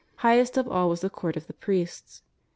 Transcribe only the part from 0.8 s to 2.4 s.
was the Court of the Priests.